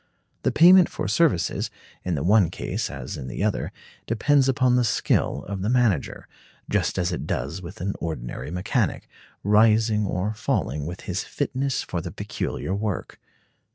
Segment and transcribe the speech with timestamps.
[0.41, 1.69] The payment for services,
[2.03, 3.71] in the one case as in the other,
[4.07, 6.27] depends upon the skill of the manager,
[6.71, 9.07] just as it does with an ordinary mechanic,
[9.43, 13.19] rising or falling with his fitness for the peculiar work.